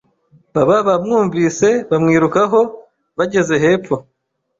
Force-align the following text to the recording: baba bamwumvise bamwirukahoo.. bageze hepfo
baba 0.53 0.75
bamwumvise 0.87 1.69
bamwirukahoo.. 1.89 2.69
bageze 3.17 3.55
hepfo 3.63 3.95